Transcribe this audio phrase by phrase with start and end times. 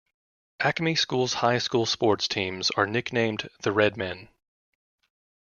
[0.59, 4.29] Acme School's high school sports teams are nicknamed the Redmen.